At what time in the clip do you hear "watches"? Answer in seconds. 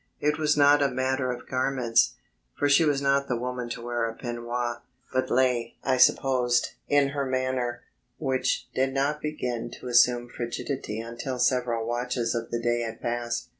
11.85-12.33